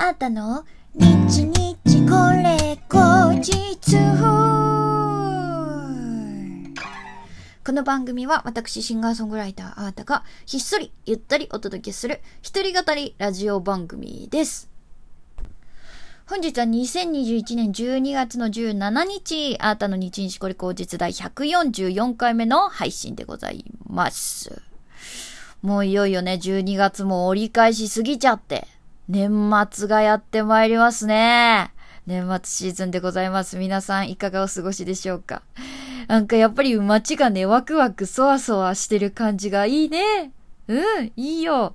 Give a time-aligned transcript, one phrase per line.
[0.00, 0.64] あったの？
[0.94, 1.74] 日日
[2.08, 3.96] これ後日
[7.66, 14.70] この番組は私シンガーソングライターあーたがひっそりゆったりお届けする一人語りラジオ番組です。
[16.26, 24.62] 本日は2021年12月の17日、あーたの日日これ後日第144回目の配信でございます。
[25.60, 28.68] もういよいよね、12月も折り返し過ぎちゃって、
[29.08, 31.72] 年末がやってまいりますね。
[32.06, 33.56] 年末シーズンでございます。
[33.56, 35.42] 皆さんいかがお過ごしでしょうか？
[36.08, 40.32] なんかやっぱり街がね、ワクワクそわそわしてる感じがいいね。
[40.68, 41.74] うん、いいよ。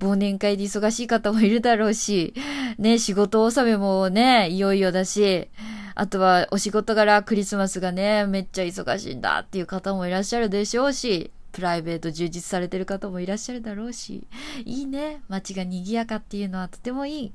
[0.00, 2.34] 忘年会で忙しい方もいるだろうし、
[2.78, 5.48] ね、仕事納めもね、いよいよだし、
[5.94, 14.26] あとはお仕事柄クリスマスがね、めっちゃ忙しいんだっていう方もいらっしゃるでしょうし、プライベート充実されてる方もいらっしゃるだろうし、
[14.64, 15.22] いいね。
[15.28, 17.32] 街が賑やかっていうのはとてもいい。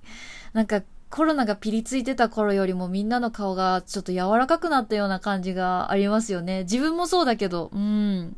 [0.53, 6.63] なんかコロナがピリついてた頃よりもみんなの顔がちょっと柔らかくなったような感じがありますよね。
[6.63, 8.35] 自分もそうだけど、うん。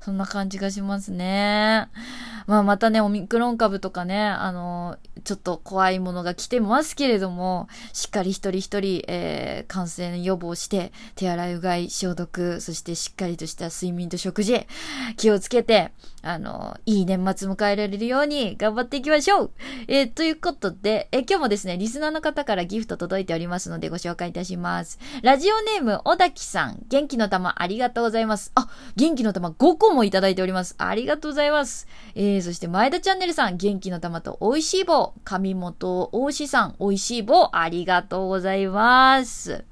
[0.00, 1.88] そんな感じがしますね。
[2.46, 14.66] まあまたね、オミクロン株とかね、あの、ちょっと怖いものが来てますけれども、しっかり一人一人、えー、感染予防して、手洗い、うがい、消毒、そしてしっかりとした睡眠と食事、
[15.16, 19.50] 気をつけて、あの、いい年末迎えられるように頑張っていきましょう
[19.88, 24.98] えー、ということで、えー、今日もですね、リスナーの方からギフト届いておりますのでご紹介いたします。
[25.22, 28.52] ラジオネーム、小滝さん、元気の玉ありがとうございます。
[28.54, 30.76] あ、元気の玉5個もいただいております。
[30.78, 31.88] ありがとうございます。
[32.14, 39.64] えー、そして前田チャンネルさん、元気の玉と美味しい棒、上本大志さん、美味しい棒、ありがとうございます。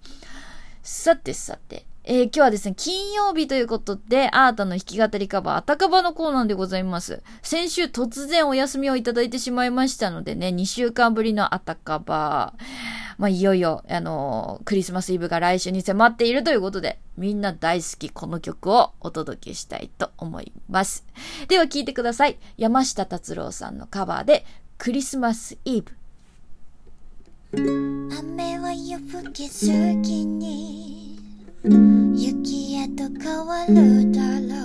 [0.83, 7.23] さてさて、えー、今日はですね、金曜日ということで、アートの弾き語りカバー、あたかばのコーナーでございます。
[7.43, 12.55] 先週突然お休みをいただいてしまいましたのでね、2週間ぶりのあたかば、
[13.19, 21.05] まあ、いよいよ、あのー、クリスマスイブが来週に迫っているということで、みんな大好きこの曲をお届けしたいと思います。
[21.49, 22.39] では聴いてください。
[22.57, 24.47] 山下達郎さんのカバーで、
[24.79, 25.93] クリスマスイブ。
[27.53, 31.10] 雨は夜更けすぎに
[31.63, 34.65] 雪へと変わるだろ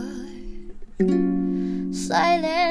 [1.00, 1.12] う。
[1.92, 2.65] Silent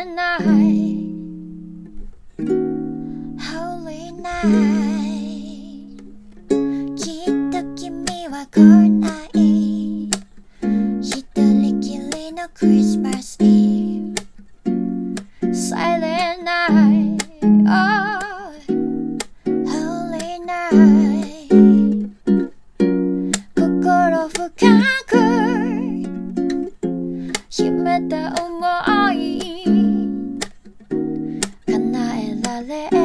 [32.66, 33.03] れ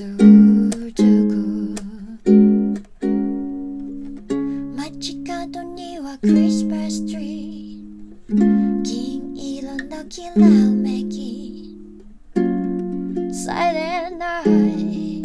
[0.00, 0.08] 街
[5.24, 11.76] 角にはクリスマスツリー銀色のきらめき。
[13.30, 15.22] Silent night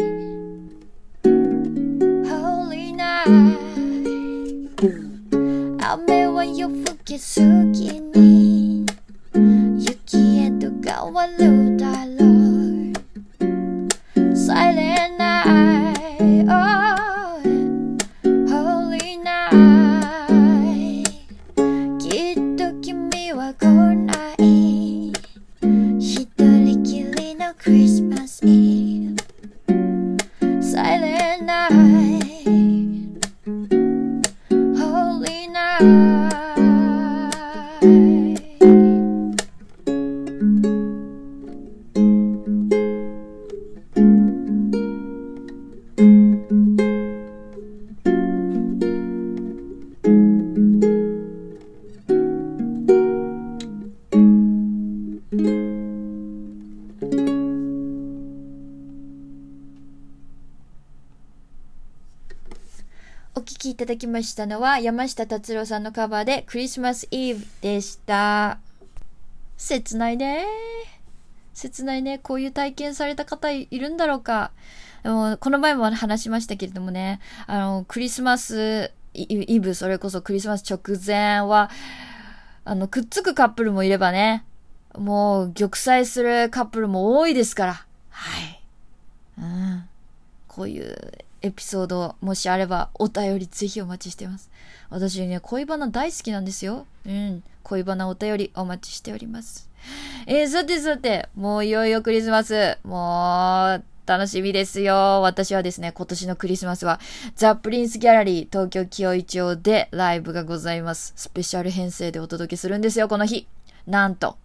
[2.27, 3.57] Holy night
[5.79, 7.39] 雨は夜更けす
[7.71, 7.94] ぎ
[63.71, 68.59] いただきましたのは山下達郎さんのカバーでクリスマスイブでした。
[69.57, 70.45] 切ないね。
[71.53, 72.19] 切ないね。
[72.19, 74.51] こういう体験された方いるんだろうか。
[75.03, 81.69] もこの前も話しましたけれどもね、あの、クリスマスイイブ、それこそクリスマス直前は、
[82.65, 84.45] あの、くっつくカップルもいればね、
[84.97, 87.85] もう玉砕するカップルも多いですから。
[88.09, 88.61] はい。
[89.39, 89.89] うん。
[90.47, 90.95] こういう
[91.45, 94.49] エピソードもしあればお便りぜひお待ちしてます。
[94.89, 96.87] 私ね、恋バナ大好きなんですよ。
[97.05, 97.43] うん。
[97.61, 99.69] 恋バナお便りお待ちしております。
[100.25, 102.79] えー、さてさて、もういよいよクリスマス。
[102.83, 105.21] もう、楽しみですよ。
[105.21, 106.99] 私はですね、今年のクリスマスは、
[107.35, 111.13] ザ・プリンスギャラリー東京清井町でライブがございます。
[111.15, 113.47] スペシャル編成でお届けするんですよ、この日。
[113.85, 114.37] なんと、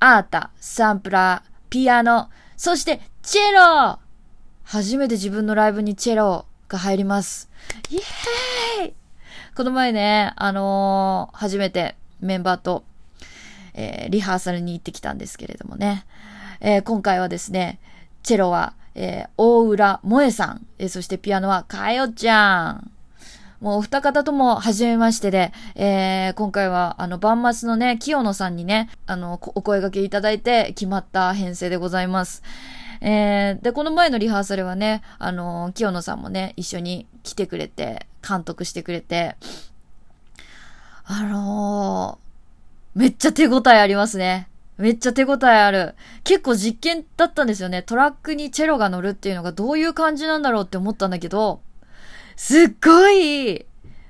[0.00, 4.00] アータ、サンプラー、ピアノ、そしてチェロ
[4.70, 7.48] 初めて自分のライブにチェロが入ります。
[7.88, 8.94] イエーイ
[9.56, 12.84] この前ね、あのー初めてメンバーと、
[13.72, 16.04] えーリハーサルに行ってきたんですけれどもね。
[16.60, 17.80] えー今回はですね、
[18.22, 22.90] チェロは、えー大浦萌えさん、えーそしてピアノはかよちゃん。
[23.62, 32.42] もうお二方とも初めましてで、えー、今回はあの、万末のね、清野さんにね、あの、こお声掛けいただいて決まった編成でございます。
[33.00, 39.36] えー、で、この前のリハーサルはね、あの、清野さんもね、一緒に来てくれて、監督してくれて、
[41.04, 44.48] あのー、めっちゃ手応えありますね。
[44.76, 45.94] めっちゃ手応えある。
[46.24, 47.82] 結構実験だったんですよね。
[47.82, 51.60] トラックにチェロが乗るっていうのがどういう感じなんだろうって思ったんだけど、
[52.36, 53.66] すっごい、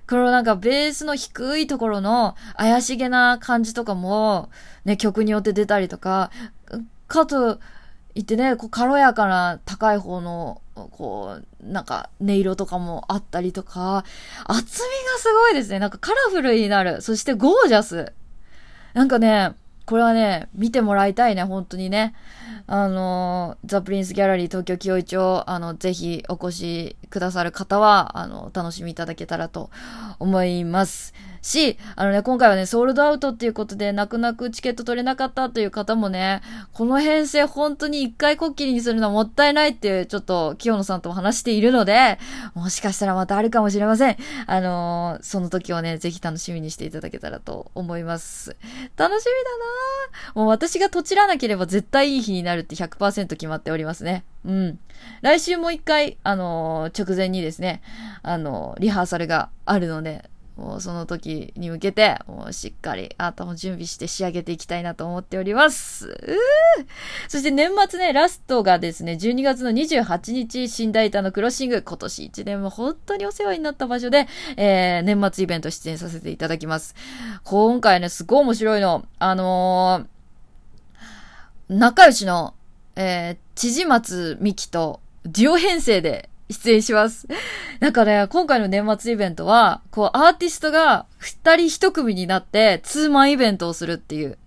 [0.08, 4.50] このなんかベースの低いところの怪しげな感じとかも、
[4.84, 6.30] ね、曲によって出たりとか、
[7.08, 7.60] かと
[8.18, 14.04] 言ってね、こう軽やかな高い方の、こう、なんか音色とかもあったりとか、
[14.44, 15.78] 厚みがすごいですね。
[15.78, 17.00] なんかカラフルになる。
[17.00, 18.12] そしてゴージャス。
[18.92, 19.52] なんかね、
[19.86, 22.12] これはね、見てもらいたいね、本当にね。
[22.70, 29.70] あの、ザ・プリンス・ギャラリー東京清井町、あの、ぜひお越しくださる方は、あの、楽しみいただけたらと
[30.18, 31.14] 思います。
[31.40, 36.42] し、あのね、今回はね、ソールドアウトっていうことで、泣く泣くチケット取れなかったという方もね、
[36.72, 42.18] この編成本当に一回こっきりにするのはもったいないっていう、ちょっと、清野さんとも話しているので、
[42.54, 44.16] もしかしたらまたあるかもしれません。
[44.46, 48.56] あのーその時をね、ぜひ楽しみにしていただけたらと思います。
[48.96, 49.30] 楽しみ
[50.34, 54.24] だなもう私がとちらなければ絶対いい日になるって100%決まっておりますね。
[54.44, 54.78] うん。
[55.22, 57.82] 来週も一回、あのー直前にですね、
[58.22, 60.28] あのーリハーサルがあるので、
[60.58, 66.08] もうその時に向けて、もうしっかりあとも準備して仕上げていきたいなと思っております。
[66.08, 66.36] う
[67.28, 74.26] そして年末ね、ラストがですね、12月の28日、新大田のクロッシング、今年1年も本当にお世話になった場所で、
[74.56, 76.96] えー、年末イベント出演させていただきます。
[77.44, 79.06] 今回ね、すごい面白いの。
[79.20, 80.17] あのー
[81.68, 82.54] 仲良しの、
[82.96, 87.28] えー、千々松美希とデュオ編成で出演します。
[87.80, 94.38] なんかね、今回の年末イベントは、こう、アーティストが二人一組になって、ツーマンイベントをするっていう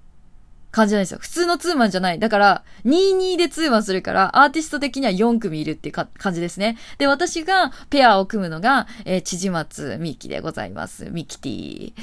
[0.71, 1.19] 感じなんですよ。
[1.21, 2.19] 普通のツーマンじゃない。
[2.19, 6.77] だから、22でツーマンするから、アーティスト的には4組いるっていう感じですね。
[6.97, 11.09] で、私がペアを組むのが、えー、千々松みきでございます。
[11.11, 11.93] みきティ。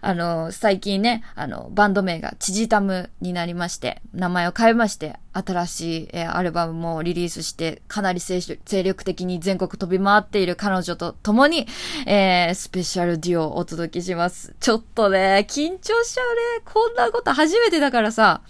[0.00, 11.66] あの、最近ね、あの、バンド名がちじたむになりまして、名前を変えまして、新しい、えアルバムもリリースして、かなり精力精力的に全国飛び回っている彼女と共に、
[12.06, 14.54] えースペシャルデュオをお届けします。
[14.60, 16.40] ちょっとね、緊張しちゃうね。
[16.64, 18.42] こんなこと初めてだからさ、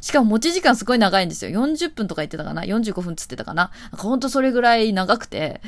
[0.00, 1.50] しかも持ち時間すごい長いんですよ。
[1.50, 5.60] 40分とか言ってたかな ?45 分つってたかなほんとそれぐらい長くて、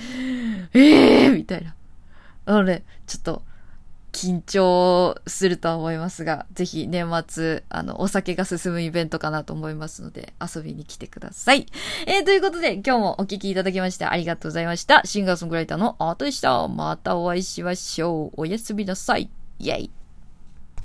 [0.74, 1.74] ええー、みたいな。
[2.46, 3.42] あのね、ちょっと、
[4.18, 11.66] 緊張するとは思いますが、ぜひ年末、あの、お酒が進むイベントかなと思いますので、遊びに来てください。
[12.06, 15.02] えー、ということで、今日もお聴きいただきましてありがとうございました。
[15.04, 16.66] シンガーソングライターのアートでした。
[16.66, 18.40] またお会いしましょう。
[18.40, 19.30] おやすみなさい。
[19.60, 19.97] イェイ。